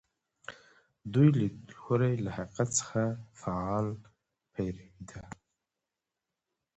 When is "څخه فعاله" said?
2.79-3.93